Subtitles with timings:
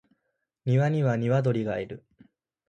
[0.65, 2.03] 庭には二羽鶏がいる